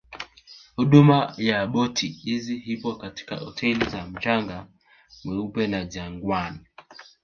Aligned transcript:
Huduma 0.75 1.33
ya 1.37 1.67
boti 1.67 2.07
hizi 2.07 2.55
ipo 2.55 2.95
katika 2.95 3.35
hoteli 3.35 3.85
za 3.85 4.05
mchanga 4.05 4.67
mweupe 5.23 5.67
na 5.67 5.85
Jangwani 5.85 6.59